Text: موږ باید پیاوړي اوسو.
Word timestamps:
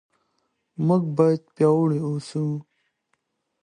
موږ 0.85 1.03
باید 1.17 1.41
پیاوړي 1.55 1.99
اوسو. 2.05 2.45